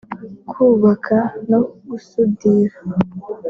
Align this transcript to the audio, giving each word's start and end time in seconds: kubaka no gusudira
kubaka 0.49 1.17
no 1.49 1.59
gusudira 1.87 2.77